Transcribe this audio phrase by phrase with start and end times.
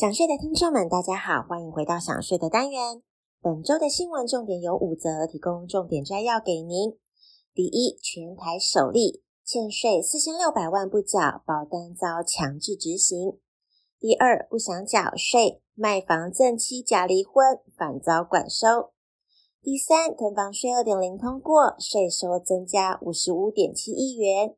[0.00, 3.02] 想睡的听众们，大家好，欢迎回到想睡的单元。
[3.42, 6.96] 本周的新闻重点有五则，提供重点摘要给您。
[7.52, 13.38] 第一，全台首例欠税四千六百万不缴，保单遭强制执行。
[13.98, 18.92] 第二，不想缴税，卖房赠妻假离婚，反遭管收。
[19.60, 24.56] 第三，囤房税二点零通过，税收增加五十五点七亿元。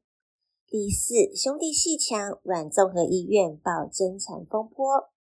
[0.69, 5.11] 第四，兄弟鬩墙，软综合医院爆争产风波。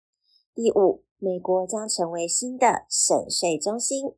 [0.54, 4.12] 第五，美国将成为新的省税中心。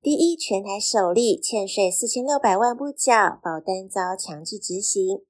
[0.00, 5.20] 第一，全台首例欠税四千六百万不缴，保单遭强制执行。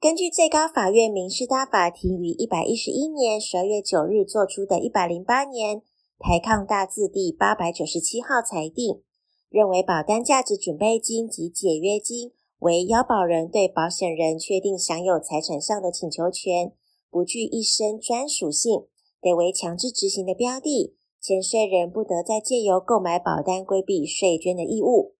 [0.00, 5.80] 根据最高法院民事大法庭于一百一十一年十二月九日作出的一百零八年
[6.18, 9.00] 台抗大字第八百九十七号裁定，
[9.48, 16.72] 认为保单价值准备金及解约金为要保人对保险人确定享有财产上的请求权。
[17.10, 18.84] 不具一身专属性，
[19.20, 25.14] 得为强制执行的标的，欠税人不得再借由购买保单规避税捐的义务。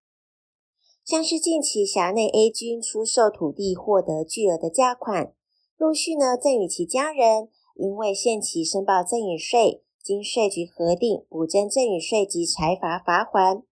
[1.05, 5.33] 像是近期辖内 A 君出售土地获得巨额的价款，
[5.77, 13.63] 陆续呢赠与其家人，因为限期申报赠与税，经税局核定补征赠与税及裁罚罚锾。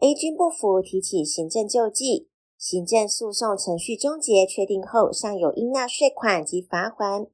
[0.00, 7.28] A 君不服，提起行政救济，行政诉讼程序终结确定后，尚有应纳税款及罚锾。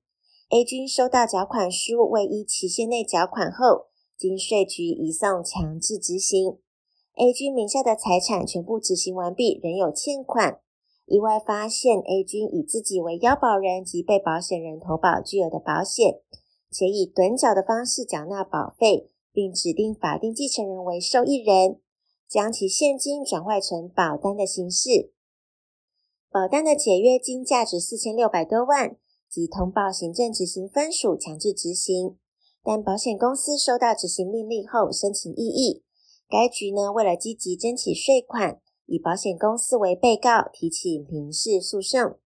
[0.51, 6.57] A 君收到缴款书，未依期限内缴款后，经税局移送强制执行。
[7.17, 10.59] A 君名下的财产全部执行完毕，仍有欠款。
[11.05, 16.23] 意外发现，A 君以自己为腰保人及被保险人投保巨额的保险，
[16.71, 21.79] 且以趸缴的方式缴纳保费，并指定法定继承人为受益人，
[22.27, 25.13] 将其现金转换成保单的形式。
[26.31, 28.97] 保单的解约金价值四千六百多万。
[29.30, 32.16] 即通报行政执行分署强制执行，
[32.64, 35.84] 但保险公司收到执行命令后申请异议，
[36.28, 42.16] 该局呢为了积极争取税款，以保险公司为被告提起民事诉讼，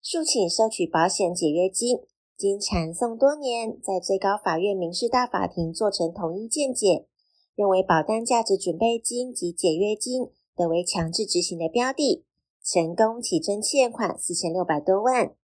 [0.00, 1.98] 诉请收取保险解约金。
[2.34, 7.06] 经缠讼多年，在最高法院民事大法庭做成统一见解，
[7.54, 12.24] 认为保单价值准备金及解约金得为强制执行的标的，
[12.64, 15.36] 成功起征欠款四千六百多万。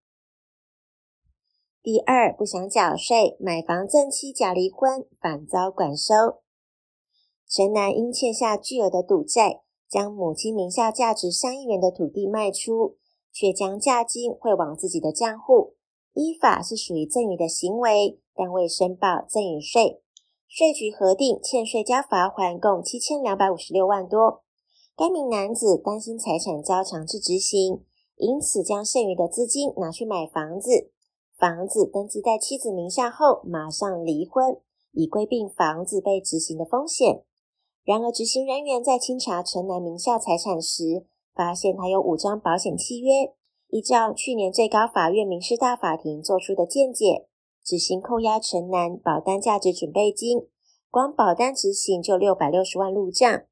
[1.81, 6.41] 第二，不想缴税，买房赠妻假离婚，反遭管收。
[7.47, 12.97] 陈男因欠下巨额的赌债，将母亲名下价值三亿元的土地卖出，
[13.31, 15.75] 却将价金汇往自己的账户，
[16.13, 20.01] 依法是属于赠与的行为，但未申报赠与税。
[20.49, 24.43] 税局核定欠税加罚锾共七千两百五十六万多。
[24.97, 27.85] 该名男子担心财产遭强制执行，
[28.17, 30.91] 因此将剩余的资金拿去买房子。
[31.39, 34.59] 房子登记在妻子名下后，马上离婚，
[34.91, 37.23] 以规避房子被执行的风险。
[37.85, 43.33] 然而，执行人员在清查陈男名下财产时，发现他有五张保险契约。
[43.69, 47.27] 依照去年最高法院民事大法庭作出的见解，
[47.63, 50.49] 执行扣押陈男保单价值准备金，
[50.91, 53.43] 光保单执行就六百六十万入账，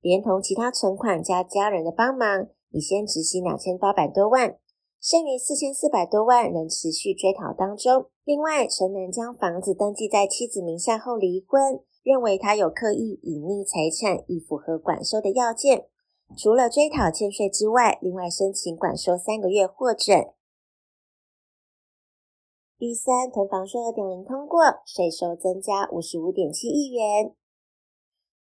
[0.00, 4.56] 连同其他存款加家人的帮忙，已先执行两千八百多万。
[5.04, 8.06] 剩余四千四百多万仍持续追讨当中。
[8.24, 15.88] 另外，陈男将房子登记在妻子名下后离婚，认为他有刻意隐匿财产，以符合管收的要件。
[16.38, 20.32] 除了追讨欠税之外，另外申请管收三个月获准。
[22.78, 27.34] 第三，囤房税二点零通过，税收增加五十五点七亿元。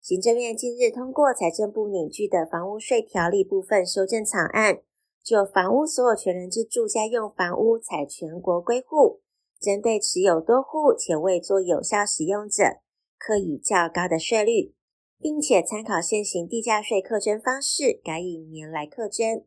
[0.00, 4.82] 行政院近日通过财政部拟具的房屋税条例部分修正草案。
[5.22, 9.20] 就房屋所有权人之住家用房屋采全国归户，
[9.60, 12.80] 针对持有多户且未做有效使用者，
[13.16, 14.74] 课以较高的税率，
[15.20, 19.44] 并且参考现行地价税课征方式，改以年来课征，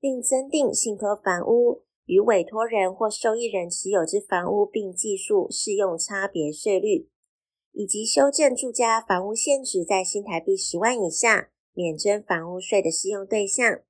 [0.00, 7.10] 并增订信托房屋与委托人或受益人持有之房屋，并计数适用差别税率，
[7.72, 13.80] 以及修正住家房屋现值在新台币十万以下免征房屋税的适用对象。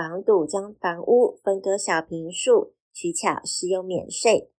[0.00, 4.50] 房堵将房屋分割小坪数，取巧适用免税。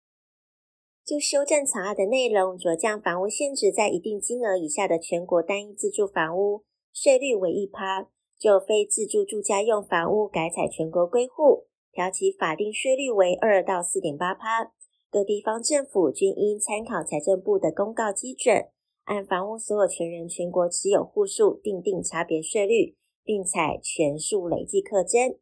[1.04, 14.72] 就修正草案的内容，着降房屋现值在一定金额以下的全国单一自住房屋税率为一趴；就非自住住家用房屋改采全国归户，调其法定税率为二到四点八趴。
[15.10, 18.70] 各地方政府均应参考财政部的公告基准，
[19.06, 22.96] 按房屋所有权人全国持有户数订定差别税率。
[23.24, 25.38] 并采全数累计课征，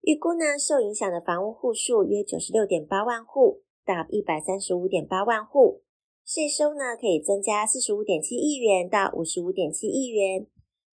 [0.00, 5.82] 预估呢，受影响的房屋户数约九十六点八万户到一百三十五点八万户，
[6.24, 10.46] 税收呢可以增加四十五点七亿元到五十五点七亿元，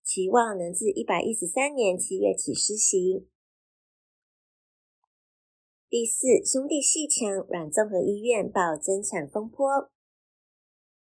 [0.02, 3.26] 期望能自一百一十三年七月起施行。
[5.90, 9.90] 第四，兄弟鬩墙阮综合医院爆增产风波。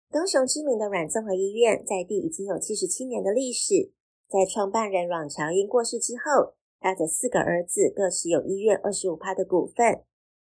[0.09, 3.93] 高雄知名的软综合医院在地已经有七十七年的历史，
[4.29, 10.03] 在创办人阮朝英过世之后，他的四个儿子各持有医院二十五趴的股份，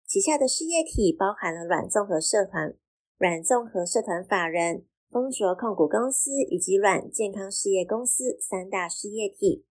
[0.06, 2.76] 旗下的事业体包含了阮综合社团、
[3.18, 9.66] 阮综合社团法人、丰卓控股公司以及阮健康事业公司三大事业体。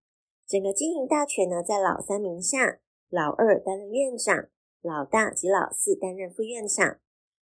[0.46, 2.80] 整个经营大权呢，在老三名下。
[3.08, 4.48] 老二担任院长，
[4.82, 6.98] 老大及老四担任副院长。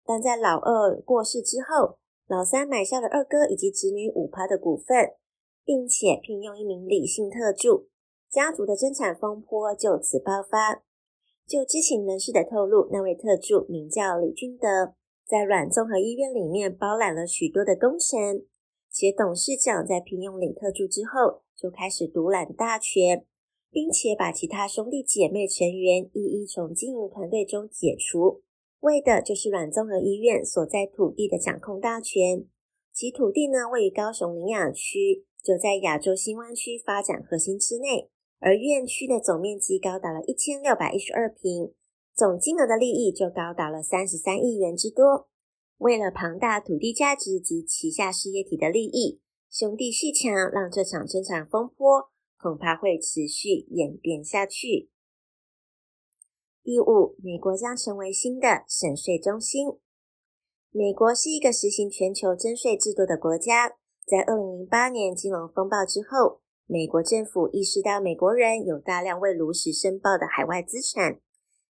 [0.05, 5.15] 但在老二过世之后，老三买下了二哥以及侄女五趴的股份，
[5.65, 7.89] 并且聘用一名李姓特助，
[8.31, 10.83] 家族的争产风波就此爆发。
[11.47, 14.95] 就知情人士的透露，那位特助名叫李君德，
[15.27, 18.45] 在阮综合医院里面包揽了许多的工程，
[18.91, 23.27] 且董事长在聘用李特助之后，就开始独揽大权。
[23.75, 28.43] 并且把其他兄弟姐妹成员一一从经营团队中解除，
[28.81, 32.45] 为的就是阮综合医院所在土地的掌控大权。
[32.93, 41.75] 其土地呢，位于高雄苓雅区，就在亚洲新湾区发展核心之内，而院区的总面积高达了一千六百一十二坪，
[42.15, 45.29] 总金额的利益就高达了三十三亿元之多。
[45.79, 52.13] 为了庞大土地价值及旗下事业体的利益，兄弟鬩墙让这场争产风波。
[52.43, 54.91] 恐怕会持续演变下去。
[56.65, 59.79] 第五，美国将成为新的省税中心。
[60.73, 63.77] 美国是一个实行全球征税制度的国家。
[64.07, 71.21] 在二零零八年金融风暴之后，美国政府意识到美国人有大量未如实申报的海外资产，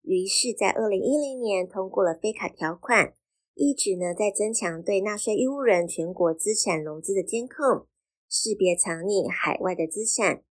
[0.02, 3.12] 于是，在二零一零年通过了非卡条款，
[3.54, 7.86] 意指呢，在增强对纳税义务人全国资产融资的监控，
[8.28, 10.42] 识别藏匿海外的资产。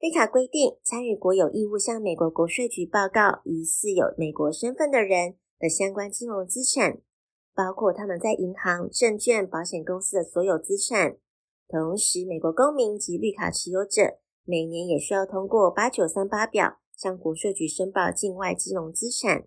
[0.00, 7.00] 非卡规定，参与国有义务向美国国税局报告疑似有美国身份的人的相关金融资产，
[7.54, 11.16] 包括他们在银行、证券、保险公司的所有资产。
[11.68, 19.46] 同时，美国公民及绿卡持有者每年也需要通过八九三八表向国税局申报境外金融资产。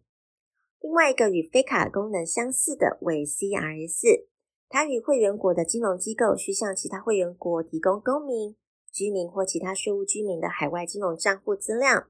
[0.81, 4.25] 另外一个与非卡功能相似的为 CRS，
[4.69, 8.55] 它与会员国的金融机构需向其他会员国提供公民。
[8.91, 12.05] 居民或其他税务居民的海外金融账户资料。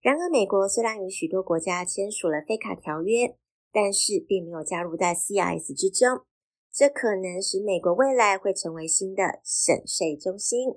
[0.00, 3.36] 然而，美国虽然与许多国家签署了非卡条约，
[3.74, 6.24] 但是并没有加入在 CIS 之中。
[6.72, 10.70] 这可能使美国未来会成为新的省税中心。